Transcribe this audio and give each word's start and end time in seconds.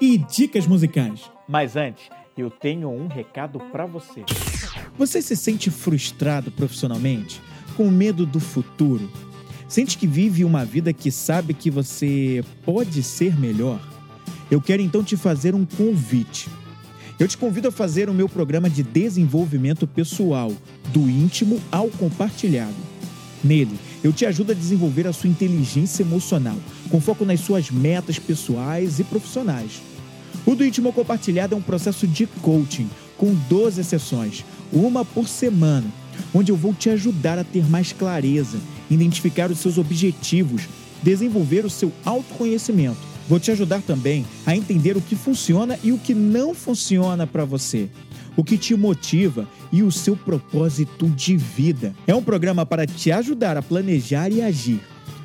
dicas 0.00 0.66
musicais. 0.66 1.30
Mas 1.48 1.76
antes, 1.76 2.08
eu 2.36 2.50
tenho 2.50 2.90
um 2.90 3.06
recado 3.06 3.58
para 3.72 3.86
você. 3.86 4.24
Você 4.98 5.22
se 5.22 5.36
sente 5.36 5.70
frustrado 5.70 6.50
profissionalmente? 6.50 7.40
Com 7.76 7.90
medo 7.90 8.26
do 8.26 8.40
futuro? 8.40 9.10
Sente 9.68 9.98
que 9.98 10.06
vive 10.06 10.44
uma 10.44 10.64
vida 10.64 10.92
que 10.92 11.10
sabe 11.10 11.54
que 11.54 11.70
você 11.70 12.44
pode 12.64 13.02
ser 13.02 13.38
melhor? 13.38 13.80
Eu 14.50 14.60
quero 14.60 14.82
então 14.82 15.02
te 15.02 15.16
fazer 15.16 15.54
um 15.54 15.64
convite. 15.64 16.48
Eu 17.18 17.26
te 17.26 17.36
convido 17.38 17.68
a 17.68 17.72
fazer 17.72 18.10
o 18.10 18.14
meu 18.14 18.28
programa 18.28 18.68
de 18.68 18.82
desenvolvimento 18.82 19.86
pessoal, 19.86 20.52
do 20.92 21.08
íntimo 21.08 21.60
ao 21.72 21.88
compartilhado. 21.88 22.74
Nele, 23.42 23.78
eu 24.04 24.12
te 24.12 24.26
ajudo 24.26 24.52
a 24.52 24.54
desenvolver 24.54 25.06
a 25.06 25.12
sua 25.12 25.30
inteligência 25.30 26.02
emocional, 26.02 26.56
com 26.90 27.00
foco 27.00 27.24
nas 27.24 27.40
suas 27.40 27.70
metas 27.70 28.18
pessoais 28.18 28.98
e 28.98 29.04
profissionais. 29.04 29.82
O 30.44 30.54
do 30.54 30.64
íntimo 30.64 30.92
compartilhado 30.92 31.54
é 31.54 31.58
um 31.58 31.62
processo 31.62 32.06
de 32.06 32.26
coaching, 32.26 32.88
com 33.16 33.34
12 33.48 33.82
sessões, 33.84 34.44
uma 34.72 35.04
por 35.04 35.28
semana, 35.28 35.86
onde 36.34 36.52
eu 36.52 36.56
vou 36.56 36.72
te 36.72 36.90
ajudar 36.90 37.38
a 37.38 37.44
ter 37.44 37.68
mais 37.68 37.92
clareza, 37.92 38.58
identificar 38.90 39.50
os 39.50 39.58
seus 39.58 39.78
objetivos, 39.78 40.62
desenvolver 41.02 41.64
o 41.64 41.70
seu 41.70 41.92
autoconhecimento 42.04 43.16
Vou 43.28 43.40
te 43.40 43.50
ajudar 43.50 43.82
também 43.82 44.24
a 44.44 44.56
entender 44.56 44.96
o 44.96 45.00
que 45.00 45.16
funciona 45.16 45.78
e 45.82 45.90
o 45.90 45.98
que 45.98 46.14
não 46.14 46.54
funciona 46.54 47.26
para 47.26 47.44
você, 47.44 47.88
o 48.36 48.44
que 48.44 48.56
te 48.56 48.76
motiva 48.76 49.48
e 49.72 49.82
o 49.82 49.90
seu 49.90 50.16
propósito 50.16 51.08
de 51.08 51.36
vida. 51.36 51.94
É 52.06 52.14
um 52.14 52.22
programa 52.22 52.64
para 52.64 52.86
te 52.86 53.10
ajudar 53.10 53.56
a 53.56 53.62
planejar 53.62 54.30
e 54.30 54.40
agir. 54.40 54.80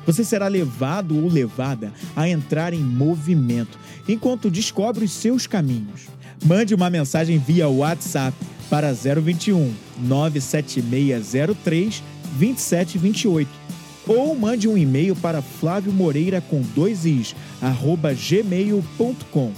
Você 0.06 0.24
será 0.24 0.48
levado 0.48 1.16
ou 1.16 1.28
levada 1.28 1.92
a 2.16 2.28
entrar 2.28 2.72
em 2.72 2.80
movimento 2.80 3.78
enquanto 4.08 4.50
descobre 4.50 5.04
os 5.04 5.12
seus 5.12 5.46
caminhos. 5.46 6.08
Mande 6.44 6.74
uma 6.74 6.90
mensagem 6.90 7.38
via 7.38 7.68
WhatsApp 7.68 8.36
para 8.68 8.92
021 8.92 9.72
97603 9.98 12.02
2728 12.38 13.48
ou 14.06 14.34
mande 14.34 14.68
um 14.68 14.76
e-mail 14.76 15.14
para 15.14 15.40
Flávio 15.40 15.92
Moreira 15.92 16.40
com 16.40 16.60
dois 16.74 17.04
is, 17.04 17.36
arroba 17.60 18.12
gmail.com. 18.12 19.52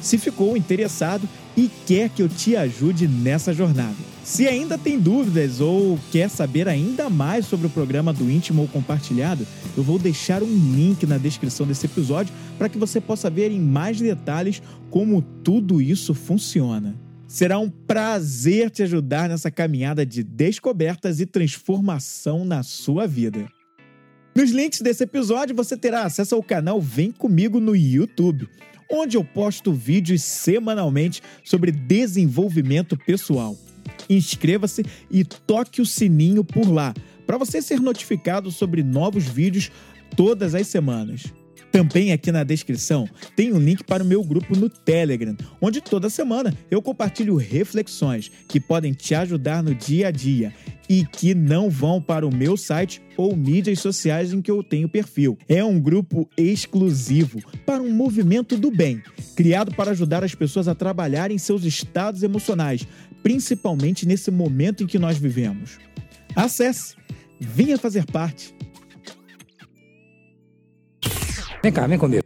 Se 0.00 0.16
ficou 0.16 0.56
interessado 0.56 1.28
e 1.56 1.70
quer 1.86 2.08
que 2.08 2.22
eu 2.22 2.28
te 2.28 2.56
ajude 2.56 3.06
nessa 3.06 3.52
jornada. 3.52 4.13
Se 4.24 4.48
ainda 4.48 4.78
tem 4.78 4.98
dúvidas 4.98 5.60
ou 5.60 6.00
quer 6.10 6.30
saber 6.30 6.66
ainda 6.66 7.10
mais 7.10 7.44
sobre 7.44 7.66
o 7.66 7.70
programa 7.70 8.10
do 8.10 8.30
Íntimo 8.30 8.62
ou 8.62 8.68
Compartilhado, 8.68 9.46
eu 9.76 9.82
vou 9.82 9.98
deixar 9.98 10.42
um 10.42 10.46
link 10.46 11.04
na 11.04 11.18
descrição 11.18 11.66
desse 11.66 11.84
episódio 11.84 12.34
para 12.56 12.70
que 12.70 12.78
você 12.78 13.02
possa 13.02 13.28
ver 13.28 13.50
em 13.50 13.60
mais 13.60 14.00
detalhes 14.00 14.62
como 14.88 15.20
tudo 15.20 15.80
isso 15.80 16.14
funciona. 16.14 16.96
Será 17.28 17.58
um 17.58 17.68
prazer 17.68 18.70
te 18.70 18.82
ajudar 18.82 19.28
nessa 19.28 19.50
caminhada 19.50 20.06
de 20.06 20.22
descobertas 20.22 21.20
e 21.20 21.26
transformação 21.26 22.46
na 22.46 22.62
sua 22.62 23.06
vida. 23.06 23.46
Nos 24.34 24.50
links 24.50 24.80
desse 24.80 25.04
episódio 25.04 25.54
você 25.54 25.76
terá 25.76 26.04
acesso 26.04 26.34
ao 26.34 26.42
canal 26.42 26.80
Vem 26.80 27.12
Comigo 27.12 27.60
no 27.60 27.76
YouTube, 27.76 28.48
onde 28.90 29.18
eu 29.18 29.24
posto 29.24 29.70
vídeos 29.70 30.22
semanalmente 30.22 31.22
sobre 31.44 31.70
desenvolvimento 31.70 32.96
pessoal. 32.96 33.54
Inscreva-se 34.08 34.84
e 35.10 35.24
toque 35.24 35.80
o 35.80 35.86
sininho 35.86 36.44
por 36.44 36.68
lá, 36.68 36.94
para 37.26 37.38
você 37.38 37.62
ser 37.62 37.80
notificado 37.80 38.50
sobre 38.50 38.82
novos 38.82 39.24
vídeos 39.24 39.70
todas 40.16 40.54
as 40.54 40.66
semanas. 40.66 41.32
Também 41.74 42.12
aqui 42.12 42.30
na 42.30 42.44
descrição 42.44 43.08
tem 43.34 43.52
um 43.52 43.58
link 43.58 43.82
para 43.82 44.04
o 44.04 44.06
meu 44.06 44.22
grupo 44.22 44.56
no 44.56 44.68
Telegram, 44.68 45.36
onde 45.60 45.80
toda 45.80 46.08
semana 46.08 46.54
eu 46.70 46.80
compartilho 46.80 47.34
reflexões 47.34 48.30
que 48.46 48.60
podem 48.60 48.92
te 48.92 49.12
ajudar 49.12 49.60
no 49.60 49.74
dia 49.74 50.06
a 50.06 50.10
dia 50.12 50.54
e 50.88 51.04
que 51.04 51.34
não 51.34 51.68
vão 51.68 52.00
para 52.00 52.24
o 52.24 52.32
meu 52.32 52.56
site 52.56 53.02
ou 53.16 53.34
mídias 53.34 53.80
sociais 53.80 54.32
em 54.32 54.40
que 54.40 54.52
eu 54.52 54.62
tenho 54.62 54.88
perfil. 54.88 55.36
É 55.48 55.64
um 55.64 55.80
grupo 55.80 56.30
exclusivo 56.38 57.40
para 57.66 57.82
um 57.82 57.90
movimento 57.90 58.56
do 58.56 58.70
bem, 58.70 59.02
criado 59.34 59.74
para 59.74 59.90
ajudar 59.90 60.22
as 60.22 60.32
pessoas 60.32 60.68
a 60.68 60.76
trabalharem 60.76 61.38
seus 61.38 61.64
estados 61.64 62.22
emocionais, 62.22 62.86
principalmente 63.24 64.06
nesse 64.06 64.30
momento 64.30 64.84
em 64.84 64.86
que 64.86 64.98
nós 64.98 65.16
vivemos. 65.16 65.78
Acesse, 66.36 66.94
venha 67.40 67.78
fazer 67.78 68.04
parte. 68.04 68.54
Vem 71.62 71.72
cá, 71.72 71.86
vem 71.86 71.98
comigo. 71.98 72.22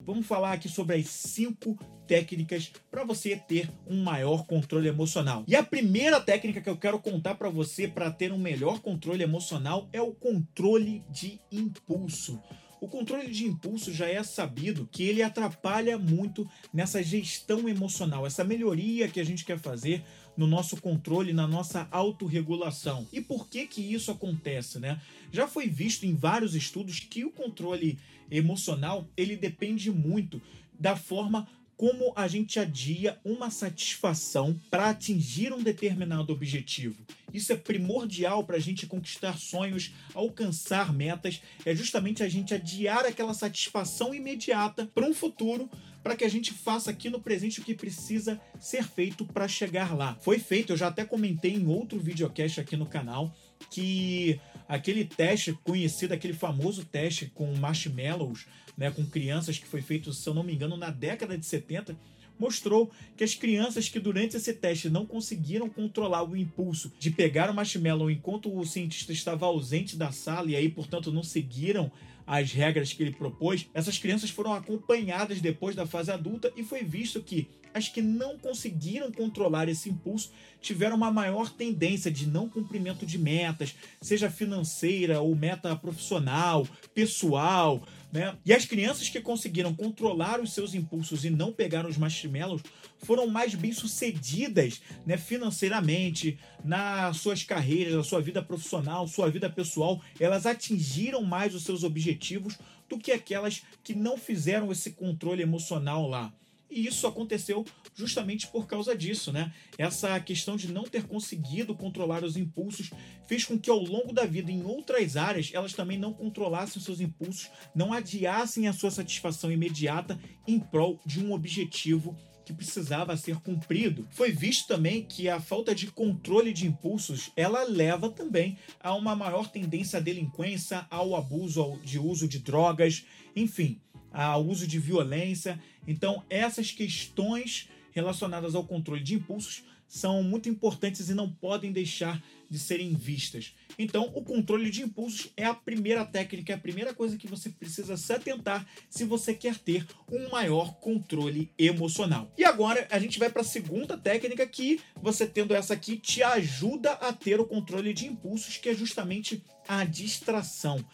Vamos 0.00 0.26
falar 0.26 0.54
aqui 0.54 0.68
sobre 0.68 0.96
as 0.96 1.06
cinco 1.06 1.78
técnicas 2.08 2.72
para 2.90 3.04
você 3.04 3.36
ter 3.36 3.70
um 3.86 4.02
maior 4.02 4.46
controle 4.46 4.88
emocional. 4.88 5.44
E 5.46 5.54
a 5.54 5.62
primeira 5.62 6.20
técnica 6.20 6.60
que 6.60 6.70
eu 6.70 6.76
quero 6.76 6.98
contar 6.98 7.36
para 7.36 7.50
você 7.50 7.86
para 7.86 8.10
ter 8.10 8.32
um 8.32 8.38
melhor 8.38 8.80
controle 8.80 9.22
emocional 9.22 9.88
é 9.92 10.02
o 10.02 10.12
controle 10.12 11.04
de 11.08 11.40
impulso. 11.52 12.40
O 12.80 12.88
controle 12.88 13.30
de 13.30 13.46
impulso 13.46 13.92
já 13.92 14.06
é 14.06 14.22
sabido 14.22 14.88
que 14.90 15.02
ele 15.02 15.22
atrapalha 15.22 15.98
muito 15.98 16.48
nessa 16.72 17.02
gestão 17.02 17.68
emocional, 17.68 18.26
essa 18.26 18.44
melhoria 18.44 19.08
que 19.08 19.20
a 19.20 19.24
gente 19.24 19.44
quer 19.44 19.58
fazer 19.58 20.04
no 20.36 20.46
nosso 20.46 20.76
controle, 20.76 21.32
na 21.32 21.46
nossa 21.46 21.88
autorregulação. 21.90 23.06
E 23.12 23.20
por 23.20 23.48
que 23.48 23.66
que 23.66 23.80
isso 23.80 24.10
acontece, 24.10 24.78
né? 24.78 25.00
Já 25.32 25.48
foi 25.48 25.68
visto 25.68 26.04
em 26.04 26.14
vários 26.14 26.54
estudos 26.54 27.00
que 27.00 27.24
o 27.24 27.30
controle 27.30 27.98
emocional, 28.30 29.08
ele 29.16 29.36
depende 29.36 29.90
muito 29.90 30.40
da 30.78 30.94
forma 30.94 31.48
como 31.76 32.12
a 32.16 32.26
gente 32.26 32.58
adia 32.58 33.18
uma 33.24 33.50
satisfação 33.50 34.58
para 34.70 34.90
atingir 34.90 35.52
um 35.52 35.62
determinado 35.62 36.32
objetivo. 36.32 36.96
Isso 37.32 37.52
é 37.52 37.56
primordial 37.56 38.44
para 38.44 38.56
a 38.56 38.60
gente 38.60 38.86
conquistar 38.86 39.36
sonhos, 39.38 39.92
alcançar 40.14 40.92
metas, 40.92 41.42
é 41.64 41.74
justamente 41.74 42.22
a 42.22 42.28
gente 42.28 42.54
adiar 42.54 43.04
aquela 43.04 43.34
satisfação 43.34 44.14
imediata 44.14 44.90
para 44.94 45.06
um 45.06 45.12
futuro, 45.12 45.68
para 46.02 46.16
que 46.16 46.24
a 46.24 46.30
gente 46.30 46.52
faça 46.52 46.90
aqui 46.90 47.10
no 47.10 47.20
presente 47.20 47.60
o 47.60 47.64
que 47.64 47.74
precisa 47.74 48.40
ser 48.58 48.84
feito 48.84 49.24
para 49.26 49.48
chegar 49.48 49.94
lá. 49.94 50.16
Foi 50.20 50.38
feito, 50.38 50.72
eu 50.72 50.76
já 50.76 50.86
até 50.86 51.04
comentei 51.04 51.52
em 51.52 51.66
outro 51.66 51.98
videocast 51.98 52.60
aqui 52.60 52.76
no 52.76 52.86
canal, 52.86 53.34
que 53.70 54.40
aquele 54.68 55.04
teste 55.04 55.52
conhecido, 55.64 56.12
aquele 56.12 56.34
famoso 56.34 56.84
teste 56.84 57.26
com 57.34 57.54
marshmallows, 57.56 58.46
né, 58.76 58.90
com 58.90 59.04
crianças 59.04 59.58
que 59.58 59.66
foi 59.66 59.80
feito, 59.80 60.12
se 60.12 60.28
eu 60.28 60.34
não 60.34 60.42
me 60.42 60.54
engano, 60.54 60.76
na 60.76 60.90
década 60.90 61.36
de 61.36 61.46
70, 61.46 61.96
mostrou 62.38 62.90
que 63.16 63.24
as 63.24 63.34
crianças 63.34 63.88
que 63.88 63.98
durante 63.98 64.36
esse 64.36 64.52
teste 64.52 64.90
não 64.90 65.06
conseguiram 65.06 65.68
controlar 65.68 66.22
o 66.22 66.36
impulso 66.36 66.92
de 66.98 67.10
pegar 67.10 67.50
o 67.50 67.54
marshmallow 67.54 68.10
enquanto 68.10 68.54
o 68.54 68.64
cientista 68.64 69.12
estava 69.12 69.46
ausente 69.46 69.96
da 69.96 70.12
sala 70.12 70.50
e 70.50 70.56
aí, 70.56 70.68
portanto, 70.68 71.10
não 71.10 71.22
seguiram 71.22 71.90
as 72.26 72.52
regras 72.52 72.92
que 72.92 73.02
ele 73.02 73.12
propôs, 73.12 73.68
essas 73.72 73.98
crianças 73.98 74.30
foram 74.30 74.52
acompanhadas 74.52 75.40
depois 75.40 75.76
da 75.76 75.86
fase 75.86 76.10
adulta 76.10 76.52
e 76.56 76.64
foi 76.64 76.82
visto 76.82 77.22
que 77.22 77.48
as 77.72 77.88
que 77.88 78.00
não 78.00 78.38
conseguiram 78.38 79.12
controlar 79.12 79.68
esse 79.68 79.90
impulso 79.90 80.32
tiveram 80.62 80.96
uma 80.96 81.10
maior 81.10 81.50
tendência 81.50 82.10
de 82.10 82.26
não 82.26 82.48
cumprimento 82.48 83.04
de 83.04 83.18
metas, 83.18 83.74
seja 84.00 84.30
financeira 84.30 85.20
ou 85.20 85.36
meta 85.36 85.76
profissional, 85.76 86.66
pessoal, 86.94 87.86
né? 88.12 88.36
E 88.44 88.52
as 88.52 88.64
crianças 88.64 89.08
que 89.08 89.20
conseguiram 89.20 89.74
controlar 89.74 90.40
os 90.40 90.52
seus 90.52 90.74
impulsos 90.74 91.24
e 91.24 91.30
não 91.30 91.52
pegaram 91.52 91.88
os 91.88 91.98
marshmallows 91.98 92.62
foram 92.98 93.26
mais 93.26 93.54
bem-sucedidas 93.54 94.80
né, 95.04 95.16
financeiramente, 95.16 96.38
nas 96.64 97.18
suas 97.18 97.42
carreiras, 97.42 97.94
na 97.94 98.04
sua 98.04 98.20
vida 98.20 98.42
profissional, 98.42 99.06
sua 99.06 99.30
vida 99.30 99.50
pessoal. 99.50 100.00
Elas 100.18 100.46
atingiram 100.46 101.22
mais 101.22 101.54
os 101.54 101.64
seus 101.64 101.84
objetivos 101.84 102.56
do 102.88 102.98
que 102.98 103.12
aquelas 103.12 103.62
que 103.82 103.94
não 103.94 104.16
fizeram 104.16 104.70
esse 104.70 104.92
controle 104.92 105.42
emocional 105.42 106.08
lá. 106.08 106.32
E 106.70 106.86
isso 106.86 107.06
aconteceu 107.06 107.64
justamente 107.94 108.46
por 108.48 108.66
causa 108.66 108.96
disso, 108.96 109.32
né? 109.32 109.52
Essa 109.78 110.18
questão 110.20 110.56
de 110.56 110.72
não 110.72 110.84
ter 110.84 111.04
conseguido 111.04 111.74
controlar 111.74 112.24
os 112.24 112.36
impulsos 112.36 112.90
fez 113.26 113.44
com 113.44 113.58
que 113.58 113.70
ao 113.70 113.78
longo 113.78 114.12
da 114.12 114.24
vida, 114.24 114.50
em 114.50 114.64
outras 114.64 115.16
áreas, 115.16 115.50
elas 115.52 115.72
também 115.72 115.98
não 115.98 116.12
controlassem 116.12 116.82
seus 116.82 117.00
impulsos, 117.00 117.50
não 117.74 117.92
adiassem 117.92 118.68
a 118.68 118.72
sua 118.72 118.90
satisfação 118.90 119.50
imediata 119.50 120.18
em 120.46 120.58
prol 120.58 121.00
de 121.06 121.24
um 121.24 121.32
objetivo 121.32 122.16
que 122.46 122.52
precisava 122.52 123.16
ser 123.16 123.40
cumprido. 123.40 124.06
Foi 124.12 124.30
visto 124.30 124.68
também 124.68 125.02
que 125.02 125.28
a 125.28 125.40
falta 125.40 125.74
de 125.74 125.88
controle 125.88 126.52
de 126.52 126.64
impulsos, 126.64 127.32
ela 127.36 127.64
leva 127.64 128.08
também 128.08 128.56
a 128.80 128.94
uma 128.94 129.16
maior 129.16 129.50
tendência 129.50 129.98
à 129.98 130.00
delinquência, 130.00 130.86
ao 130.88 131.16
abuso 131.16 131.76
de 131.82 131.98
uso 131.98 132.28
de 132.28 132.38
drogas, 132.38 133.04
enfim, 133.34 133.80
ao 134.24 134.46
uso 134.46 134.66
de 134.66 134.78
violência. 134.78 135.60
Então, 135.86 136.24
essas 136.30 136.70
questões 136.70 137.68
relacionadas 137.92 138.54
ao 138.54 138.64
controle 138.64 139.02
de 139.02 139.14
impulsos 139.14 139.64
são 139.86 140.22
muito 140.22 140.48
importantes 140.48 141.08
e 141.08 141.14
não 141.14 141.30
podem 141.30 141.70
deixar 141.70 142.22
de 142.48 142.58
serem 142.58 142.94
vistas. 142.94 143.54
Então, 143.78 144.10
o 144.14 144.22
controle 144.22 144.70
de 144.70 144.82
impulsos 144.82 145.30
é 145.36 145.44
a 145.44 145.54
primeira 145.54 146.04
técnica, 146.04 146.52
é 146.52 146.56
a 146.56 146.58
primeira 146.58 146.94
coisa 146.94 147.16
que 147.16 147.26
você 147.26 147.50
precisa 147.50 147.96
se 147.96 148.12
atentar 148.12 148.66
se 148.88 149.04
você 149.04 149.34
quer 149.34 149.56
ter 149.58 149.86
um 150.10 150.30
maior 150.30 150.74
controle 150.76 151.52
emocional. 151.58 152.32
E 152.38 152.44
agora 152.44 152.86
a 152.90 152.98
gente 152.98 153.18
vai 153.18 153.30
para 153.30 153.42
a 153.42 153.44
segunda 153.44 153.96
técnica 153.96 154.46
que 154.46 154.80
você 155.00 155.26
tendo 155.26 155.54
essa 155.54 155.74
aqui 155.74 155.96
te 155.96 156.22
ajuda 156.22 156.92
a 156.92 157.12
ter 157.12 157.38
o 157.38 157.46
controle 157.46 157.92
de 157.92 158.06
impulsos, 158.06 158.56
que 158.56 158.68
é 158.68 158.74
justamente 158.74 159.42
a 159.68 159.84
distração, 159.84 160.84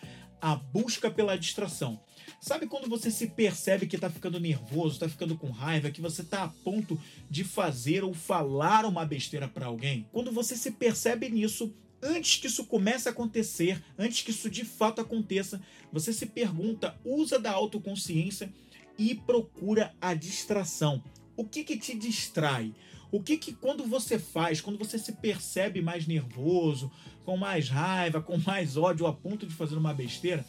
a 0.43 0.57
busca 0.57 1.09
pela 1.09 1.39
distração. 1.39 2.01
Sabe 2.41 2.67
quando 2.67 2.89
você 2.89 3.13
se 3.13 3.29
percebe 3.29 3.87
que 3.87 3.97
tá 3.97 4.11
ficando 4.11 4.41
nervoso, 4.41 4.99
tá 4.99 5.09
ficando 5.09 5.39
com 5.39 5.51
raiva, 5.51 5.93
que 5.93 6.01
você 6.01 6.25
tá 6.25 6.43
a 6.43 6.49
ponto 6.49 7.01
de 7.31 7.45
fazer 7.45 8.03
ou 8.03 8.13
falar 8.13 8.85
uma 8.85 9.07
besteira 9.07 9.47
para 9.47 9.67
alguém? 9.67 10.09
Quando 10.11 10.33
você 10.33 10.57
se 10.57 10.73
percebe 10.73 11.31
nisso, 11.31 11.73
antes 12.03 12.41
que 12.41 12.49
isso 12.49 12.67
comece 12.67 13.09
a 13.09 13.13
acontecer, 13.13 13.81
antes 13.97 14.23
que 14.23 14.33
isso 14.33 14.51
de 14.51 14.65
fato 14.65 15.01
aconteça, 15.01 15.63
você 15.93 16.13
se 16.13 16.27
pergunta, 16.27 16.99
usa 17.05 17.39
da 17.39 17.53
autoconsciência 17.53 18.53
e 18.99 19.15
procura 19.15 19.95
a 20.01 20.13
distração. 20.13 21.05
O 21.37 21.45
que 21.45 21.63
que 21.63 21.77
te 21.77 21.97
distrai? 21.97 22.75
O 23.13 23.23
que 23.23 23.37
que 23.37 23.53
quando 23.53 23.85
você 23.85 24.19
faz, 24.19 24.61
quando 24.61 24.79
você 24.79 24.99
se 24.99 25.13
percebe 25.13 25.83
mais 25.83 26.07
nervoso, 26.07 26.91
com 27.25 27.37
mais 27.37 27.69
raiva, 27.69 28.21
com 28.21 28.39
mais 28.39 28.77
ódio 28.77 29.07
a 29.07 29.13
ponto 29.13 29.47
de 29.47 29.55
fazer 29.55 29.77
uma 29.77 29.95
besteira, 29.95 30.45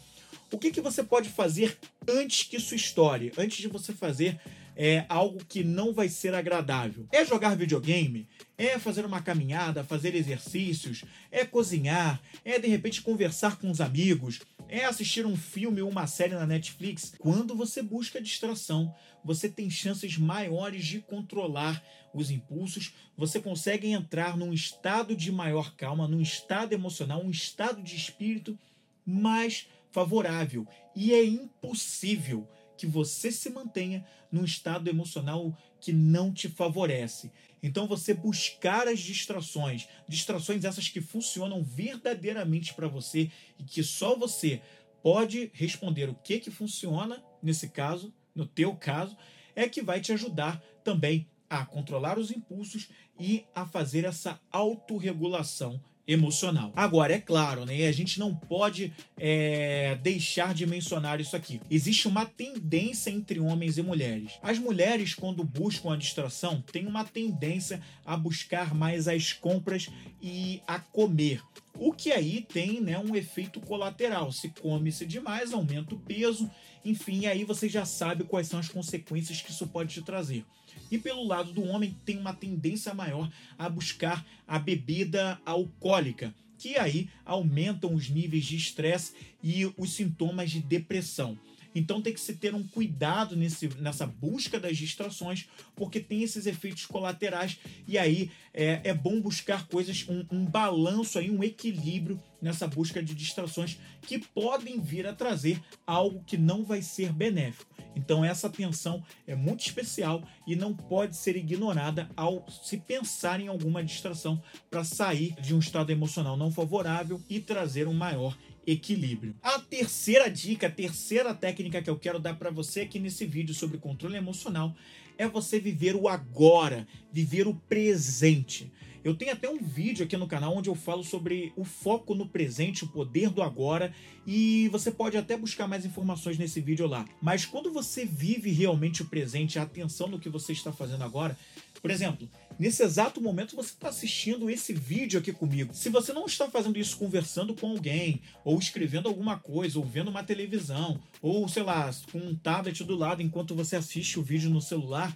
o 0.50 0.58
que, 0.58 0.70
que 0.70 0.80
você 0.80 1.02
pode 1.02 1.28
fazer 1.28 1.76
antes 2.08 2.44
que 2.44 2.56
isso 2.56 2.74
estoure? 2.74 3.32
Antes 3.36 3.58
de 3.58 3.68
você 3.68 3.92
fazer 3.92 4.40
é, 4.76 5.04
algo 5.08 5.44
que 5.44 5.62
não 5.62 5.92
vai 5.92 6.08
ser 6.08 6.34
agradável? 6.34 7.06
É 7.12 7.24
jogar 7.24 7.56
videogame? 7.56 8.28
É 8.56 8.78
fazer 8.78 9.04
uma 9.04 9.22
caminhada, 9.22 9.84
fazer 9.84 10.14
exercícios? 10.14 11.04
É 11.30 11.44
cozinhar? 11.44 12.20
É 12.44 12.58
de 12.58 12.68
repente 12.68 13.02
conversar 13.02 13.58
com 13.58 13.70
os 13.70 13.80
amigos? 13.80 14.40
É 14.68 14.84
assistir 14.84 15.26
um 15.26 15.36
filme 15.36 15.82
ou 15.82 15.90
uma 15.90 16.06
série 16.06 16.34
na 16.34 16.46
Netflix? 16.46 17.14
Quando 17.18 17.54
você 17.54 17.82
busca 17.82 18.20
distração, 18.20 18.94
você 19.24 19.48
tem 19.48 19.70
chances 19.70 20.18
maiores 20.18 20.84
de 20.84 21.00
controlar 21.00 21.82
os 22.12 22.30
impulsos, 22.30 22.94
você 23.16 23.40
consegue 23.40 23.88
entrar 23.88 24.36
num 24.36 24.52
estado 24.52 25.16
de 25.16 25.32
maior 25.32 25.74
calma, 25.74 26.06
num 26.06 26.20
estado 26.20 26.72
emocional, 26.72 27.22
um 27.22 27.30
estado 27.30 27.82
de 27.82 27.96
espírito 27.96 28.58
mais 29.04 29.66
favorável 29.90 30.66
e 30.94 31.12
é 31.12 31.24
impossível 31.24 32.48
que 32.76 32.86
você 32.86 33.30
se 33.30 33.50
mantenha 33.50 34.04
num 34.30 34.44
estado 34.44 34.88
emocional 34.88 35.56
que 35.80 35.92
não 35.92 36.32
te 36.32 36.48
favorece. 36.48 37.30
Então 37.62 37.86
você 37.86 38.12
buscar 38.12 38.88
as 38.88 39.00
distrações, 39.00 39.88
distrações 40.08 40.64
essas 40.64 40.88
que 40.88 41.00
funcionam 41.00 41.62
verdadeiramente 41.62 42.74
para 42.74 42.88
você 42.88 43.30
e 43.58 43.64
que 43.64 43.82
só 43.82 44.16
você 44.16 44.60
pode 45.02 45.50
responder 45.54 46.08
o 46.08 46.14
que 46.14 46.40
que 46.40 46.50
funciona 46.50 47.22
nesse 47.42 47.68
caso, 47.68 48.12
no 48.34 48.46
teu 48.46 48.74
caso, 48.74 49.16
é 49.54 49.68
que 49.68 49.82
vai 49.82 50.00
te 50.00 50.12
ajudar 50.12 50.62
também 50.82 51.28
a 51.48 51.64
controlar 51.64 52.18
os 52.18 52.30
impulsos 52.30 52.88
e 53.18 53.44
a 53.54 53.66
fazer 53.66 54.04
essa 54.04 54.40
autorregulação 54.50 55.80
emocional. 56.06 56.72
Agora, 56.76 57.14
é 57.14 57.20
claro, 57.20 57.64
né? 57.64 57.86
A 57.86 57.92
gente 57.92 58.18
não 58.18 58.34
pode 58.34 58.92
é, 59.16 59.98
deixar 60.02 60.54
de 60.54 60.66
mencionar 60.66 61.20
isso 61.20 61.34
aqui. 61.34 61.60
Existe 61.70 62.06
uma 62.06 62.26
tendência 62.26 63.10
entre 63.10 63.40
homens 63.40 63.78
e 63.78 63.82
mulheres. 63.82 64.32
As 64.42 64.58
mulheres, 64.58 65.14
quando 65.14 65.42
buscam 65.42 65.94
a 65.94 65.96
distração, 65.96 66.62
têm 66.72 66.86
uma 66.86 67.04
tendência 67.04 67.80
a 68.04 68.16
buscar 68.16 68.74
mais 68.74 69.08
as 69.08 69.32
compras 69.32 69.88
e 70.22 70.62
a 70.66 70.78
comer. 70.78 71.42
O 71.78 71.92
que 71.92 72.12
aí 72.12 72.46
tem 72.52 72.80
né, 72.80 72.98
um 72.98 73.16
efeito 73.16 73.60
colateral. 73.60 74.30
Se 74.30 74.48
come-se 74.48 75.06
demais, 75.06 75.52
aumenta 75.52 75.94
o 75.94 75.98
peso, 75.98 76.50
enfim, 76.84 77.26
aí 77.26 77.44
você 77.44 77.68
já 77.68 77.84
sabe 77.84 78.24
quais 78.24 78.46
são 78.46 78.60
as 78.60 78.68
consequências 78.68 79.40
que 79.40 79.50
isso 79.50 79.66
pode 79.66 79.94
te 79.94 80.02
trazer. 80.02 80.44
E 80.94 80.98
pelo 80.98 81.26
lado 81.26 81.52
do 81.52 81.64
homem, 81.64 81.96
tem 82.04 82.16
uma 82.16 82.32
tendência 82.32 82.94
maior 82.94 83.28
a 83.58 83.68
buscar 83.68 84.24
a 84.46 84.60
bebida 84.60 85.40
alcoólica, 85.44 86.32
que 86.56 86.76
aí 86.76 87.10
aumentam 87.24 87.92
os 87.92 88.08
níveis 88.08 88.44
de 88.44 88.54
estresse 88.54 89.12
e 89.42 89.66
os 89.76 89.92
sintomas 89.92 90.52
de 90.52 90.60
depressão. 90.60 91.36
Então 91.74 92.00
tem 92.00 92.12
que 92.12 92.20
se 92.20 92.34
ter 92.34 92.54
um 92.54 92.62
cuidado 92.62 93.34
nesse, 93.34 93.68
nessa 93.80 94.06
busca 94.06 94.60
das 94.60 94.78
distrações, 94.78 95.48
porque 95.74 95.98
tem 95.98 96.22
esses 96.22 96.46
efeitos 96.46 96.86
colaterais, 96.86 97.58
e 97.88 97.98
aí 97.98 98.30
é, 98.52 98.80
é 98.84 98.94
bom 98.94 99.20
buscar 99.20 99.66
coisas, 99.66 100.06
um, 100.08 100.24
um 100.30 100.44
balanço 100.44 101.18
aí, 101.18 101.28
um 101.28 101.42
equilíbrio 101.42 102.22
nessa 102.44 102.68
busca 102.68 103.02
de 103.02 103.14
distrações 103.14 103.78
que 104.02 104.18
podem 104.18 104.78
vir 104.78 105.06
a 105.06 105.14
trazer 105.14 105.58
algo 105.86 106.22
que 106.26 106.36
não 106.36 106.62
vai 106.62 106.82
ser 106.82 107.10
benéfico. 107.10 107.74
Então 107.96 108.22
essa 108.22 108.48
atenção 108.48 109.02
é 109.26 109.34
muito 109.34 109.64
especial 109.64 110.22
e 110.46 110.54
não 110.54 110.74
pode 110.74 111.16
ser 111.16 111.36
ignorada 111.36 112.10
ao 112.14 112.44
se 112.50 112.76
pensar 112.76 113.40
em 113.40 113.48
alguma 113.48 113.82
distração 113.82 114.42
para 114.70 114.84
sair 114.84 115.34
de 115.40 115.54
um 115.54 115.58
estado 115.58 115.90
emocional 115.90 116.36
não 116.36 116.52
favorável 116.52 117.18
e 117.30 117.40
trazer 117.40 117.88
um 117.88 117.94
maior 117.94 118.36
equilíbrio. 118.66 119.34
A 119.42 119.58
terceira 119.58 120.30
dica, 120.30 120.66
a 120.66 120.70
terceira 120.70 121.34
técnica 121.34 121.80
que 121.80 121.88
eu 121.88 121.98
quero 121.98 122.18
dar 122.18 122.34
para 122.34 122.50
você 122.50 122.82
aqui 122.82 122.98
nesse 122.98 123.24
vídeo 123.24 123.54
sobre 123.54 123.78
controle 123.78 124.16
emocional 124.16 124.74
é 125.16 125.26
você 125.26 125.58
viver 125.58 125.96
o 125.96 126.08
agora, 126.08 126.86
viver 127.10 127.46
o 127.46 127.54
presente. 127.54 128.70
Eu 129.04 129.14
tenho 129.14 129.32
até 129.32 129.50
um 129.50 129.58
vídeo 129.58 130.02
aqui 130.02 130.16
no 130.16 130.26
canal 130.26 130.56
onde 130.56 130.70
eu 130.70 130.74
falo 130.74 131.04
sobre 131.04 131.52
o 131.56 131.64
foco 131.64 132.14
no 132.14 132.26
presente, 132.26 132.84
o 132.84 132.88
poder 132.88 133.28
do 133.28 133.42
agora, 133.42 133.92
e 134.26 134.66
você 134.68 134.90
pode 134.90 135.14
até 135.18 135.36
buscar 135.36 135.68
mais 135.68 135.84
informações 135.84 136.38
nesse 136.38 136.58
vídeo 136.58 136.86
lá. 136.86 137.04
Mas 137.20 137.44
quando 137.44 137.70
você 137.70 138.06
vive 138.06 138.50
realmente 138.50 139.02
o 139.02 139.04
presente, 139.04 139.58
a 139.58 139.62
atenção 139.62 140.08
no 140.08 140.18
que 140.18 140.30
você 140.30 140.52
está 140.52 140.72
fazendo 140.72 141.04
agora, 141.04 141.36
por 141.82 141.90
exemplo, 141.90 142.26
nesse 142.58 142.82
exato 142.82 143.20
momento 143.20 143.54
você 143.54 143.74
está 143.74 143.90
assistindo 143.90 144.48
esse 144.48 144.72
vídeo 144.72 145.20
aqui 145.20 145.34
comigo. 145.34 145.74
Se 145.74 145.90
você 145.90 146.14
não 146.14 146.24
está 146.24 146.48
fazendo 146.48 146.78
isso 146.78 146.96
conversando 146.96 147.52
com 147.52 147.72
alguém, 147.72 148.22
ou 148.42 148.58
escrevendo 148.58 149.06
alguma 149.06 149.38
coisa, 149.38 149.78
ou 149.78 149.84
vendo 149.84 150.08
uma 150.08 150.24
televisão, 150.24 150.98
ou 151.20 151.46
sei 151.46 151.62
lá, 151.62 151.90
com 152.10 152.16
um 152.16 152.34
tablet 152.34 152.82
do 152.82 152.96
lado 152.96 153.20
enquanto 153.20 153.54
você 153.54 153.76
assiste 153.76 154.18
o 154.18 154.22
vídeo 154.22 154.48
no 154.48 154.62
celular, 154.62 155.14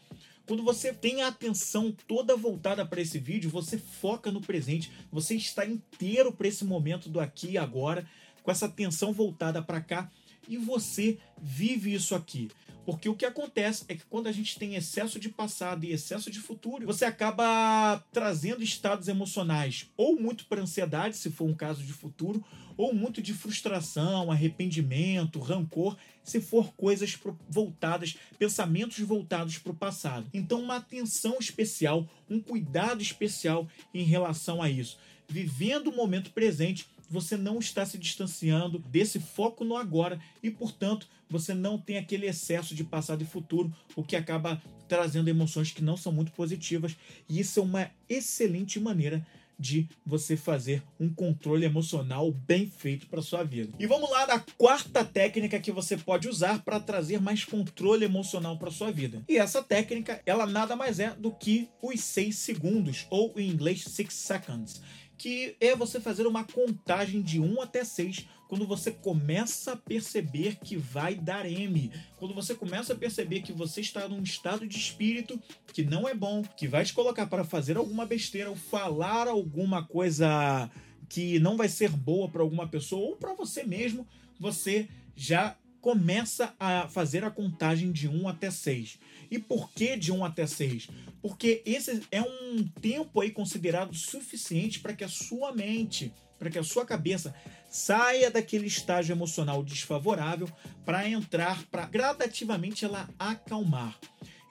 quando 0.48 0.62
você 0.62 0.94
tem 0.94 1.20
a 1.20 1.28
atenção 1.28 1.94
toda 2.06 2.34
voltada 2.34 2.84
para 2.84 3.02
esse 3.02 3.18
vídeo, 3.18 3.50
você 3.50 3.76
foca 3.76 4.32
no 4.32 4.40
presente, 4.40 4.90
você 5.12 5.34
está 5.34 5.66
inteiro 5.66 6.32
para 6.32 6.48
esse 6.48 6.64
momento 6.64 7.10
do 7.10 7.20
aqui 7.20 7.50
e 7.50 7.58
agora, 7.58 8.08
com 8.42 8.50
essa 8.50 8.64
atenção 8.64 9.12
voltada 9.12 9.62
para 9.62 9.82
cá, 9.82 10.10
e 10.48 10.56
você 10.56 11.18
vive 11.36 11.92
isso 11.92 12.14
aqui. 12.14 12.48
Porque 12.88 13.06
o 13.06 13.14
que 13.14 13.26
acontece 13.26 13.84
é 13.86 13.94
que 13.94 14.06
quando 14.08 14.28
a 14.28 14.32
gente 14.32 14.58
tem 14.58 14.74
excesso 14.74 15.20
de 15.20 15.28
passado 15.28 15.84
e 15.84 15.92
excesso 15.92 16.30
de 16.30 16.40
futuro, 16.40 16.86
você 16.86 17.04
acaba 17.04 18.02
trazendo 18.10 18.62
estados 18.62 19.08
emocionais 19.08 19.90
ou 19.94 20.18
muito 20.18 20.46
para 20.46 20.62
ansiedade, 20.62 21.14
se 21.14 21.28
for 21.28 21.44
um 21.44 21.54
caso 21.54 21.82
de 21.82 21.92
futuro, 21.92 22.42
ou 22.78 22.94
muito 22.94 23.20
de 23.20 23.34
frustração, 23.34 24.32
arrependimento, 24.32 25.38
rancor, 25.38 25.98
se 26.24 26.40
for 26.40 26.72
coisas 26.72 27.14
voltadas, 27.50 28.16
pensamentos 28.38 28.98
voltados 29.00 29.58
para 29.58 29.72
o 29.72 29.76
passado. 29.76 30.26
Então, 30.32 30.62
uma 30.62 30.76
atenção 30.76 31.36
especial, 31.38 32.08
um 32.26 32.40
cuidado 32.40 33.02
especial 33.02 33.68
em 33.92 34.04
relação 34.04 34.62
a 34.62 34.70
isso. 34.70 34.96
Vivendo 35.28 35.88
o 35.88 35.94
momento 35.94 36.30
presente 36.30 36.88
você 37.10 37.36
não 37.36 37.58
está 37.58 37.86
se 37.86 37.96
distanciando 37.96 38.78
desse 38.78 39.18
foco 39.18 39.64
no 39.64 39.76
agora 39.76 40.20
e, 40.42 40.50
portanto, 40.50 41.08
você 41.28 41.54
não 41.54 41.78
tem 41.78 41.98
aquele 41.98 42.26
excesso 42.26 42.74
de 42.74 42.84
passado 42.84 43.22
e 43.22 43.26
futuro, 43.26 43.72
o 43.94 44.02
que 44.02 44.16
acaba 44.16 44.60
trazendo 44.88 45.28
emoções 45.28 45.70
que 45.70 45.82
não 45.82 45.96
são 45.96 46.12
muito 46.12 46.32
positivas. 46.32 46.96
E 47.28 47.40
isso 47.40 47.60
é 47.60 47.62
uma 47.62 47.90
excelente 48.08 48.80
maneira 48.80 49.24
de 49.58 49.88
você 50.06 50.36
fazer 50.36 50.82
um 51.00 51.12
controle 51.12 51.66
emocional 51.66 52.30
bem 52.30 52.66
feito 52.68 53.08
para 53.08 53.20
sua 53.20 53.42
vida. 53.42 53.72
E 53.78 53.86
vamos 53.86 54.08
lá 54.08 54.26
na 54.26 54.38
quarta 54.56 55.04
técnica 55.04 55.58
que 55.58 55.72
você 55.72 55.96
pode 55.96 56.28
usar 56.28 56.62
para 56.62 56.78
trazer 56.78 57.20
mais 57.20 57.44
controle 57.44 58.04
emocional 58.04 58.56
para 58.56 58.70
sua 58.70 58.92
vida. 58.92 59.22
E 59.28 59.36
essa 59.36 59.62
técnica, 59.62 60.22
ela 60.24 60.46
nada 60.46 60.76
mais 60.76 61.00
é 61.00 61.10
do 61.10 61.32
que 61.32 61.68
os 61.82 62.00
6 62.00 62.36
segundos, 62.36 63.06
ou 63.10 63.34
em 63.36 63.48
inglês 63.48 63.82
6 63.82 64.12
seconds, 64.12 64.80
que 65.16 65.56
é 65.60 65.74
você 65.74 66.00
fazer 66.00 66.26
uma 66.26 66.44
contagem 66.44 67.20
de 67.20 67.40
1 67.40 67.60
até 67.60 67.82
6 67.82 68.28
quando 68.48 68.66
você 68.66 68.90
começa 68.90 69.72
a 69.72 69.76
perceber 69.76 70.56
que 70.56 70.76
vai 70.76 71.14
dar 71.14 71.46
M, 71.46 71.92
quando 72.16 72.34
você 72.34 72.54
começa 72.54 72.94
a 72.94 72.96
perceber 72.96 73.42
que 73.42 73.52
você 73.52 73.82
está 73.82 74.08
num 74.08 74.22
estado 74.22 74.66
de 74.66 74.76
espírito 74.76 75.40
que 75.72 75.84
não 75.84 76.08
é 76.08 76.14
bom, 76.14 76.42
que 76.42 76.66
vai 76.66 76.84
te 76.84 76.94
colocar 76.94 77.26
para 77.26 77.44
fazer 77.44 77.76
alguma 77.76 78.06
besteira 78.06 78.48
ou 78.48 78.56
falar 78.56 79.28
alguma 79.28 79.84
coisa 79.84 80.70
que 81.08 81.38
não 81.38 81.56
vai 81.56 81.68
ser 81.68 81.90
boa 81.90 82.28
para 82.28 82.42
alguma 82.42 82.66
pessoa 82.66 83.10
ou 83.10 83.16
para 83.16 83.34
você 83.34 83.62
mesmo, 83.62 84.06
você 84.40 84.88
já 85.14 85.56
começa 85.80 86.54
a 86.58 86.88
fazer 86.88 87.24
a 87.24 87.30
contagem 87.30 87.92
de 87.92 88.08
1 88.08 88.28
até 88.28 88.50
6. 88.50 88.98
E 89.30 89.38
por 89.38 89.70
que 89.70 89.96
de 89.96 90.10
1 90.10 90.24
até 90.24 90.46
6? 90.46 90.88
Porque 91.20 91.62
esse 91.64 92.02
é 92.10 92.22
um 92.22 92.64
tempo 92.80 93.20
aí 93.20 93.30
considerado 93.30 93.94
suficiente 93.94 94.80
para 94.80 94.94
que 94.94 95.04
a 95.04 95.08
sua 95.08 95.52
mente, 95.52 96.12
para 96.38 96.50
que 96.50 96.58
a 96.58 96.64
sua 96.64 96.84
cabeça 96.84 97.34
saia 97.68 98.30
daquele 98.30 98.66
estágio 98.66 99.12
emocional 99.12 99.62
desfavorável 99.62 100.48
para 100.84 101.08
entrar, 101.08 101.64
para 101.64 101.86
gradativamente 101.86 102.84
ela 102.84 103.08
acalmar. 103.18 103.98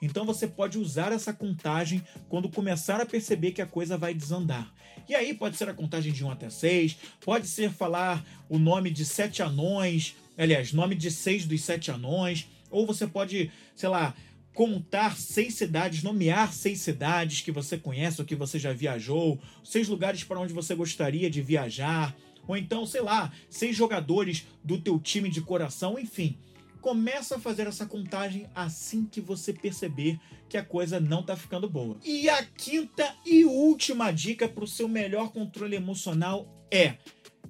Então 0.00 0.24
você 0.24 0.46
pode 0.46 0.78
usar 0.78 1.12
essa 1.12 1.32
contagem 1.32 2.02
quando 2.28 2.48
começar 2.48 3.00
a 3.00 3.06
perceber 3.06 3.52
que 3.52 3.62
a 3.62 3.66
coisa 3.66 3.96
vai 3.96 4.14
desandar. 4.14 4.72
E 5.08 5.14
aí 5.14 5.34
pode 5.34 5.56
ser 5.56 5.68
a 5.68 5.74
contagem 5.74 6.12
de 6.12 6.24
1 6.24 6.30
até 6.30 6.50
6, 6.50 6.96
pode 7.20 7.48
ser 7.48 7.70
falar 7.70 8.24
o 8.48 8.58
nome 8.58 8.90
de 8.90 9.04
sete 9.04 9.42
anões, 9.42 10.14
aliás, 10.36 10.72
nome 10.72 10.94
de 10.94 11.10
seis 11.10 11.46
dos 11.46 11.62
sete 11.62 11.90
anões, 11.90 12.46
ou 12.70 12.86
você 12.86 13.06
pode, 13.06 13.50
sei 13.74 13.88
lá, 13.88 14.14
contar 14.52 15.16
seis 15.16 15.54
cidades, 15.54 16.02
nomear 16.02 16.52
seis 16.52 16.80
cidades 16.80 17.40
que 17.40 17.52
você 17.52 17.78
conhece 17.78 18.20
ou 18.20 18.26
que 18.26 18.34
você 18.34 18.58
já 18.58 18.72
viajou, 18.72 19.40
seis 19.64 19.88
lugares 19.88 20.24
para 20.24 20.40
onde 20.40 20.52
você 20.52 20.74
gostaria 20.74 21.30
de 21.30 21.40
viajar, 21.40 22.14
ou 22.48 22.56
então, 22.56 22.84
sei 22.86 23.02
lá, 23.02 23.30
seis 23.48 23.76
jogadores 23.76 24.46
do 24.64 24.80
teu 24.80 24.98
time 24.98 25.28
de 25.28 25.42
coração, 25.42 25.98
enfim. 25.98 26.36
Começa 26.80 27.36
a 27.36 27.40
fazer 27.40 27.66
essa 27.66 27.84
contagem 27.84 28.48
assim 28.54 29.04
que 29.04 29.20
você 29.20 29.52
perceber 29.52 30.18
que 30.48 30.56
a 30.56 30.64
coisa 30.64 30.98
não 30.98 31.22
tá 31.22 31.36
ficando 31.36 31.68
boa. 31.68 31.98
E 32.04 32.28
a 32.30 32.42
quinta 32.42 33.14
e 33.26 33.44
última 33.44 34.10
dica 34.10 34.48
para 34.48 34.64
o 34.64 34.68
seu 34.68 34.88
melhor 34.88 35.30
controle 35.30 35.76
emocional 35.76 36.48
é 36.70 36.96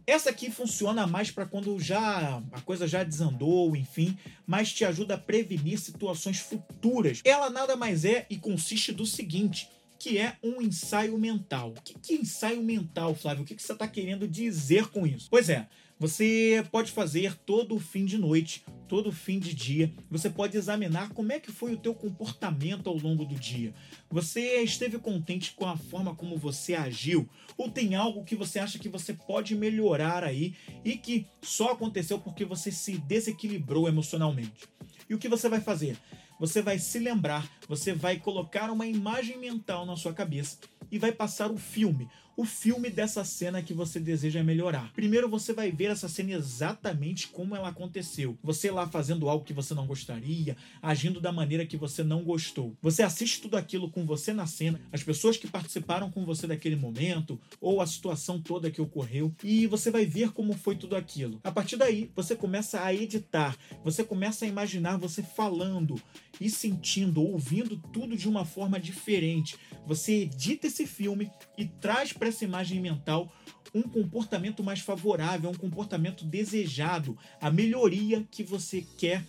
essa 0.08 0.30
aqui 0.30 0.50
funciona 0.50 1.06
mais 1.06 1.30
para 1.30 1.44
quando 1.44 1.78
já 1.78 2.42
a 2.50 2.60
coisa 2.62 2.88
já 2.88 3.04
desandou, 3.04 3.76
enfim, 3.76 4.16
mas 4.46 4.72
te 4.72 4.82
ajuda 4.82 5.16
a 5.16 5.18
prevenir 5.18 5.78
situações 5.78 6.38
futuras. 6.38 7.20
Ela 7.22 7.50
nada 7.50 7.76
mais 7.76 8.06
é 8.06 8.26
e 8.30 8.38
consiste 8.38 8.90
do 8.90 9.04
seguinte: 9.04 9.68
que 9.98 10.18
é 10.18 10.36
um 10.42 10.62
ensaio 10.62 11.18
mental. 11.18 11.70
O 11.70 11.82
que 11.82 12.14
é 12.14 12.16
ensaio 12.16 12.62
mental, 12.62 13.14
Flávio? 13.14 13.42
O 13.42 13.46
que 13.46 13.60
você 13.60 13.72
está 13.72 13.88
querendo 13.88 14.28
dizer 14.28 14.86
com 14.88 15.06
isso? 15.06 15.28
Pois 15.30 15.48
é, 15.48 15.66
você 15.98 16.64
pode 16.70 16.92
fazer 16.92 17.34
todo 17.44 17.76
fim 17.80 18.04
de 18.04 18.16
noite, 18.16 18.64
todo 18.86 19.10
fim 19.10 19.40
de 19.40 19.52
dia. 19.52 19.92
Você 20.08 20.30
pode 20.30 20.56
examinar 20.56 21.08
como 21.12 21.32
é 21.32 21.40
que 21.40 21.50
foi 21.50 21.74
o 21.74 21.76
teu 21.76 21.92
comportamento 21.92 22.88
ao 22.88 22.96
longo 22.96 23.24
do 23.24 23.34
dia. 23.34 23.74
Você 24.08 24.62
esteve 24.62 24.96
contente 24.98 25.54
com 25.54 25.66
a 25.66 25.76
forma 25.76 26.14
como 26.14 26.38
você 26.38 26.74
agiu? 26.74 27.28
Ou 27.56 27.68
tem 27.68 27.96
algo 27.96 28.24
que 28.24 28.36
você 28.36 28.60
acha 28.60 28.78
que 28.78 28.88
você 28.88 29.12
pode 29.12 29.56
melhorar 29.56 30.22
aí 30.22 30.54
e 30.84 30.96
que 30.96 31.26
só 31.42 31.72
aconteceu 31.72 32.20
porque 32.20 32.44
você 32.44 32.70
se 32.70 32.96
desequilibrou 32.98 33.88
emocionalmente? 33.88 34.68
E 35.10 35.14
o 35.14 35.18
que 35.18 35.28
você 35.28 35.48
vai 35.48 35.60
fazer? 35.60 35.98
Você 36.38 36.62
vai 36.62 36.78
se 36.78 36.98
lembrar, 36.98 37.48
você 37.68 37.92
vai 37.92 38.18
colocar 38.18 38.70
uma 38.70 38.86
imagem 38.86 39.38
mental 39.38 39.84
na 39.84 39.96
sua 39.96 40.12
cabeça 40.12 40.58
e 40.90 40.98
vai 40.98 41.12
passar 41.12 41.50
o 41.50 41.58
filme, 41.58 42.08
o 42.38 42.44
filme 42.44 42.88
dessa 42.88 43.24
cena 43.24 43.60
que 43.60 43.74
você 43.74 43.98
deseja 43.98 44.44
melhorar. 44.44 44.92
Primeiro 44.92 45.28
você 45.28 45.52
vai 45.52 45.72
ver 45.72 45.90
essa 45.90 46.08
cena 46.08 46.34
exatamente 46.34 47.26
como 47.26 47.56
ela 47.56 47.70
aconteceu. 47.70 48.38
Você 48.44 48.70
lá 48.70 48.86
fazendo 48.86 49.28
algo 49.28 49.44
que 49.44 49.52
você 49.52 49.74
não 49.74 49.88
gostaria, 49.88 50.56
agindo 50.80 51.20
da 51.20 51.32
maneira 51.32 51.66
que 51.66 51.76
você 51.76 52.04
não 52.04 52.22
gostou. 52.22 52.76
Você 52.80 53.02
assiste 53.02 53.40
tudo 53.40 53.56
aquilo 53.56 53.90
com 53.90 54.06
você 54.06 54.32
na 54.32 54.46
cena, 54.46 54.80
as 54.92 55.02
pessoas 55.02 55.36
que 55.36 55.48
participaram 55.48 56.12
com 56.12 56.24
você 56.24 56.46
daquele 56.46 56.76
momento, 56.76 57.40
ou 57.60 57.80
a 57.80 57.86
situação 57.88 58.40
toda 58.40 58.70
que 58.70 58.80
ocorreu, 58.80 59.34
e 59.42 59.66
você 59.66 59.90
vai 59.90 60.06
ver 60.06 60.30
como 60.30 60.52
foi 60.52 60.76
tudo 60.76 60.94
aquilo. 60.94 61.40
A 61.42 61.50
partir 61.50 61.76
daí, 61.76 62.08
você 62.14 62.36
começa 62.36 62.84
a 62.84 62.94
editar, 62.94 63.56
você 63.82 64.04
começa 64.04 64.44
a 64.44 64.48
imaginar 64.48 64.96
você 64.96 65.24
falando 65.24 66.00
e 66.40 66.48
sentindo, 66.48 67.20
ouvindo 67.20 67.76
tudo 67.92 68.16
de 68.16 68.28
uma 68.28 68.44
forma 68.44 68.78
diferente. 68.78 69.56
Você 69.84 70.22
edita 70.22 70.68
esse 70.68 70.86
filme 70.86 71.28
e 71.56 71.64
traz 71.66 72.12
para 72.12 72.27
essa 72.28 72.44
imagem 72.44 72.80
mental 72.80 73.32
um 73.74 73.82
comportamento 73.82 74.62
mais 74.62 74.80
favorável, 74.80 75.50
um 75.50 75.54
comportamento 75.54 76.24
desejado, 76.24 77.18
a 77.40 77.50
melhoria 77.50 78.26
que 78.30 78.42
você 78.42 78.84
quer 78.96 79.22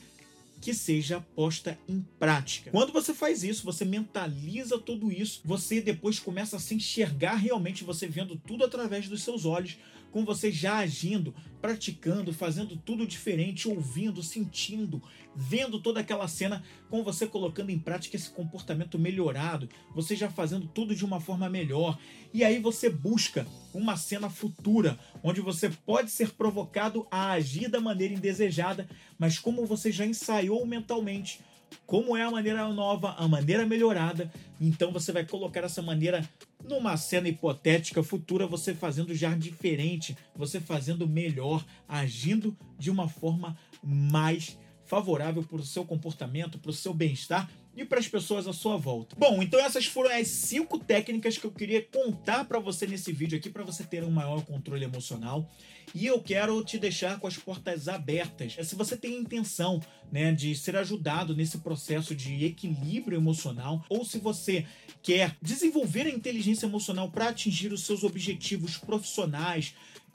que 0.62 0.74
seja 0.74 1.22
posta 1.36 1.79
em 1.88 2.01
prática. 2.20 2.72
Quando 2.72 2.91
você 2.91 3.13
faz 3.13 3.44
isso, 3.44 3.63
você 3.63 3.86
mentaliza 3.86 4.77
tudo 4.77 5.12
isso, 5.12 5.41
você 5.46 5.79
depois 5.82 6.20
começa 6.20 6.58
a 6.58 6.60
se 6.60 6.75
enxergar 6.75 7.36
realmente, 7.36 7.84
você 7.84 8.08
vendo 8.08 8.36
tudo 8.36 8.65
através 8.65 9.08
dos 9.08 9.24
seus 9.24 9.46
olhos, 9.46 9.77
com 10.12 10.25
você 10.25 10.51
já 10.51 10.78
agindo, 10.78 11.34
praticando, 11.62 12.34
fazendo 12.34 12.75
tudo 12.78 13.06
diferente, 13.06 13.68
ouvindo, 13.68 14.24
sentindo, 14.24 15.01
vendo 15.36 15.80
toda 15.80 16.00
aquela 16.00 16.28
cena, 16.28 16.63
com 16.89 17.04
você 17.04 17.28
colocando 17.28 17.70
em 17.70 17.80
prática 17.80 18.16
esse 18.16 18.30
comportamento 18.30 18.98
melhorado, 18.98 19.70
você 19.94 20.16
já 20.16 20.30
fazendo 20.30 20.68
tudo 20.68 20.96
de 20.96 21.06
uma 21.06 21.20
forma 21.20 21.50
melhor. 21.50 22.00
E 22.34 22.44
aí 22.44 22.60
você 22.60 22.89
busca 22.89 23.46
uma 23.74 23.98
cena 23.98 24.30
futura, 24.30 24.98
onde 25.22 25.42
você 25.42 25.70
pode 25.70 26.12
ser 26.12 26.32
provocado 26.32 27.08
a 27.12 27.32
agir 27.32 27.70
da 27.70 27.80
maneira 27.80 28.13
indesejada, 28.13 28.89
mas 29.18 29.38
como 29.38 29.66
você 29.66 29.92
já 29.92 30.06
ensaiou 30.06 30.66
mentalmente, 30.66 31.42
como 31.86 32.16
é 32.16 32.24
a 32.24 32.32
maneira 32.32 32.68
nova, 32.70 33.13
a 33.18 33.28
maneira 33.28 33.66
melhorada, 33.66 34.32
então 34.60 34.92
você 34.92 35.12
vai 35.12 35.25
colocar 35.25 35.63
essa 35.63 35.82
maneira 35.82 36.28
numa 36.63 36.98
cena 36.98 37.30
hipotética 37.30 38.04
futura, 38.04 38.46
você 38.46 38.74
fazendo 38.74 39.13
já 39.16 39.34
diferente, 39.36 40.16
você 40.36 40.60
fazendo 40.60 41.08
melhor, 41.08 41.66
agindo 41.88 42.56
de 42.78 42.92
uma 42.92 43.08
forma 43.08 43.58
mais 43.84 44.58
favorável 44.86 45.44
para 45.44 45.58
o 45.58 45.66
seu 45.66 45.86
comportamento, 45.86 46.58
para 46.58 46.72
o 46.72 46.74
seu 46.74 46.94
bem-estar 46.94 47.50
e 47.75 47.86
para 47.86 48.00
as 48.00 48.08
pessoas 48.08 48.48
à 48.48 48.54
sua 48.54 48.75
volta. 48.75 49.16
Bom, 49.18 49.42
então 49.42 49.60
essas 49.60 49.86
foram 49.86 50.10
as 50.10 50.28
cinco 50.28 50.80
técnicas 50.80 51.38
que 51.38 51.46
eu 51.46 51.51
queria 51.51 51.82
contar 51.82 52.46
para 52.46 52.60
você 52.60 52.88
nesse 52.88 53.12
vídeo 53.13 53.38
aqui 53.38 53.50
para 53.50 53.63
você 53.63 53.84
ter 53.84 54.04
um 54.04 54.10
maior 54.10 54.44
controle 54.44 54.84
emocional. 54.84 55.50
E 55.93 56.05
eu 56.05 56.22
quero 56.22 56.63
te 56.63 56.77
deixar 56.77 57.19
com 57.19 57.27
as 57.27 57.38
portas 57.38 57.88
abertas. 57.88 58.55
Se 58.62 58.75
você 58.75 58.96
tem 58.96 59.15
a 59.15 59.19
intenção 59.19 59.81
né, 60.12 60.31
de 60.31 60.55
ser 60.55 60.75
ajudado 60.75 61.36
nesse 61.36 61.60
processo 61.60 62.15
de 62.15 62.46
equilíbrio 62.46 63.17
emocional, 63.17 63.84
ou 63.89 64.05
se 64.05 64.17
você 64.19 64.65
quer 65.01 65.36
desenvolver 65.41 66.05
a 66.08 66.10
inteligência 66.10 66.65
emocional 66.65 67.10
para 67.10 67.29
atingir 67.29 67.72
os 67.72 67.84
seus 67.84 68.03
objetivos 68.03 68.77
profissionais, 68.77 69.74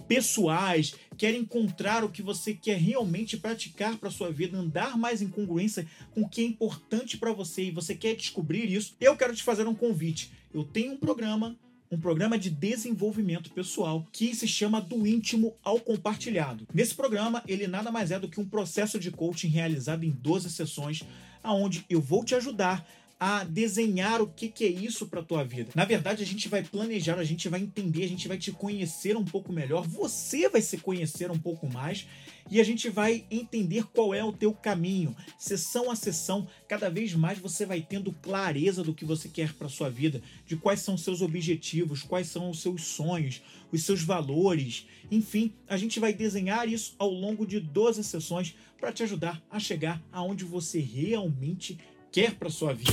pessoais, 0.08 0.94
quer 1.16 1.34
encontrar 1.34 2.04
o 2.04 2.10
que 2.10 2.22
você 2.22 2.54
quer 2.54 2.78
realmente 2.78 3.36
praticar 3.36 3.96
para 3.96 4.10
sua 4.10 4.30
vida, 4.30 4.58
andar 4.58 4.98
mais 4.98 5.22
em 5.22 5.28
congruência 5.28 5.86
com 6.12 6.22
o 6.22 6.28
que 6.28 6.42
é 6.42 6.44
importante 6.44 7.16
para 7.16 7.32
você 7.32 7.64
e 7.64 7.70
você 7.70 7.94
quer 7.94 8.14
descobrir 8.14 8.70
isso, 8.70 8.94
eu 9.00 9.16
quero 9.16 9.34
te 9.34 9.42
fazer 9.42 9.66
um 9.66 9.74
convite. 9.74 10.30
Eu 10.52 10.64
tenho 10.64 10.92
um 10.92 10.96
programa 10.96 11.56
um 11.94 12.00
programa 12.00 12.36
de 12.36 12.50
desenvolvimento 12.50 13.52
pessoal 13.52 14.04
que 14.10 14.34
se 14.34 14.48
chama 14.48 14.80
do 14.80 15.06
íntimo 15.06 15.54
ao 15.62 15.78
compartilhado. 15.78 16.66
Nesse 16.74 16.94
programa, 16.94 17.42
ele 17.46 17.68
nada 17.68 17.92
mais 17.92 18.10
é 18.10 18.18
do 18.18 18.28
que 18.28 18.40
um 18.40 18.44
processo 18.44 18.98
de 18.98 19.12
coaching 19.12 19.46
realizado 19.46 20.04
em 20.04 20.10
12 20.10 20.50
sessões, 20.50 21.04
aonde 21.42 21.84
eu 21.88 22.00
vou 22.00 22.24
te 22.24 22.34
ajudar 22.34 22.84
a 23.26 23.42
desenhar 23.42 24.20
o 24.20 24.26
que, 24.26 24.50
que 24.50 24.66
é 24.66 24.68
isso 24.68 25.06
para 25.06 25.22
tua 25.22 25.42
vida. 25.42 25.70
Na 25.74 25.86
verdade, 25.86 26.22
a 26.22 26.26
gente 26.26 26.46
vai 26.46 26.62
planejar, 26.62 27.18
a 27.18 27.24
gente 27.24 27.48
vai 27.48 27.58
entender, 27.58 28.04
a 28.04 28.08
gente 28.08 28.28
vai 28.28 28.36
te 28.36 28.52
conhecer 28.52 29.16
um 29.16 29.24
pouco 29.24 29.50
melhor, 29.50 29.88
você 29.88 30.46
vai 30.46 30.60
se 30.60 30.76
conhecer 30.76 31.30
um 31.30 31.38
pouco 31.38 31.66
mais 31.66 32.06
e 32.50 32.60
a 32.60 32.64
gente 32.64 32.90
vai 32.90 33.24
entender 33.30 33.84
qual 33.94 34.12
é 34.12 34.22
o 34.22 34.30
teu 34.30 34.52
caminho. 34.52 35.16
Sessão 35.38 35.90
a 35.90 35.96
sessão, 35.96 36.46
cada 36.68 36.90
vez 36.90 37.14
mais 37.14 37.38
você 37.38 37.64
vai 37.64 37.80
tendo 37.80 38.12
clareza 38.12 38.84
do 38.84 38.92
que 38.92 39.06
você 39.06 39.26
quer 39.26 39.54
para 39.54 39.70
sua 39.70 39.88
vida, 39.88 40.20
de 40.46 40.54
quais 40.54 40.80
são 40.80 40.94
os 40.94 41.02
seus 41.02 41.22
objetivos, 41.22 42.02
quais 42.02 42.26
são 42.26 42.50
os 42.50 42.60
seus 42.60 42.84
sonhos, 42.84 43.40
os 43.72 43.84
seus 43.84 44.02
valores. 44.02 44.86
Enfim, 45.10 45.54
a 45.66 45.78
gente 45.78 45.98
vai 45.98 46.12
desenhar 46.12 46.68
isso 46.68 46.94
ao 46.98 47.08
longo 47.08 47.46
de 47.46 47.58
12 47.58 48.04
sessões 48.04 48.54
para 48.78 48.92
te 48.92 49.02
ajudar 49.02 49.42
a 49.50 49.58
chegar 49.58 50.02
aonde 50.12 50.44
você 50.44 50.78
realmente 50.78 51.78
quer 52.14 52.34
para 52.34 52.48
sua 52.48 52.72
vida. 52.72 52.92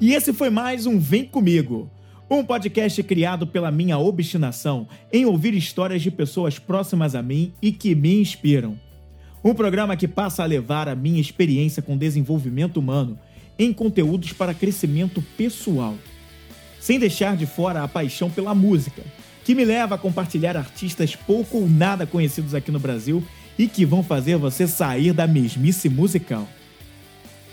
E 0.00 0.14
esse 0.14 0.32
foi 0.32 0.48
mais 0.48 0.86
um 0.86 0.98
Vem 0.98 1.26
Comigo. 1.26 1.90
Um 2.30 2.42
podcast 2.42 3.02
criado 3.02 3.46
pela 3.46 3.70
minha 3.70 3.98
obstinação 3.98 4.88
em 5.12 5.26
ouvir 5.26 5.52
histórias 5.52 6.00
de 6.00 6.10
pessoas 6.10 6.58
próximas 6.58 7.14
a 7.14 7.22
mim 7.22 7.52
e 7.60 7.70
que 7.70 7.94
me 7.94 8.18
inspiram. 8.18 8.80
Um 9.44 9.52
programa 9.52 9.94
que 9.94 10.08
passa 10.08 10.42
a 10.42 10.46
levar 10.46 10.88
a 10.88 10.94
minha 10.94 11.20
experiência 11.20 11.82
com 11.82 11.98
desenvolvimento 11.98 12.78
humano 12.78 13.18
em 13.58 13.74
conteúdos 13.74 14.32
para 14.32 14.54
crescimento 14.54 15.22
pessoal, 15.36 15.94
sem 16.80 16.98
deixar 16.98 17.36
de 17.36 17.44
fora 17.44 17.82
a 17.82 17.88
paixão 17.88 18.30
pela 18.30 18.54
música, 18.54 19.02
que 19.44 19.54
me 19.54 19.66
leva 19.66 19.96
a 19.96 19.98
compartilhar 19.98 20.56
artistas 20.56 21.14
pouco 21.14 21.58
ou 21.58 21.68
nada 21.68 22.06
conhecidos 22.06 22.54
aqui 22.54 22.70
no 22.70 22.80
Brasil 22.80 23.22
e 23.58 23.68
que 23.68 23.84
vão 23.84 24.02
fazer 24.02 24.36
você 24.38 24.66
sair 24.66 25.12
da 25.12 25.26
mesmice 25.26 25.90
musical. 25.90 26.48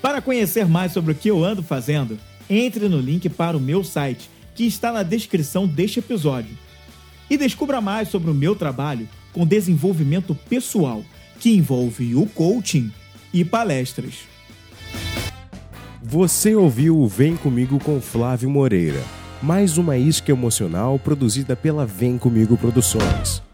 Para 0.02 0.22
conhecer 0.22 0.68
mais 0.68 0.92
sobre 0.92 1.12
o 1.12 1.16
que 1.16 1.30
eu 1.30 1.44
ando 1.44 1.64
fazendo, 1.64 2.18
entre 2.50 2.88
no 2.88 3.00
link 3.00 3.28
para 3.30 3.58
o 3.58 3.60
meu 3.60 3.84
site, 3.84 4.30
que 4.56 4.66
está 4.66 4.92
na 4.92 5.04
descrição 5.04 5.68
deste 5.68 6.00
episódio. 6.00 6.58
E 7.30 7.38
descubra 7.38 7.82
mais 7.82 8.10
sobre 8.10 8.32
o 8.32 8.34
meu 8.34 8.56
trabalho 8.56 9.08
com 9.34 9.46
desenvolvimento 9.46 10.34
pessoal, 10.50 11.04
que 11.40 11.56
envolve 11.56 12.16
o 12.16 12.26
coaching 12.26 12.92
e 13.34 13.44
palestras. 13.44 14.26
Você 16.02 16.56
ouviu 16.56 16.98
o 16.98 17.08
Vem 17.08 17.36
Comigo 17.36 17.80
com 17.80 18.00
Flávio 18.00 18.50
Moreira, 18.50 19.04
mais 19.42 19.78
uma 19.78 19.98
isca 19.98 20.32
emocional 20.32 20.98
produzida 20.98 21.56
pela 21.56 21.86
Vem 21.86 22.18
Comigo 22.18 22.58
Produções. 22.58 23.47